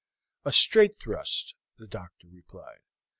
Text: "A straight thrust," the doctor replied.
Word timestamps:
"A 0.45 0.51
straight 0.51 0.95
thrust," 0.95 1.53
the 1.77 1.85
doctor 1.85 2.25
replied. 2.27 2.79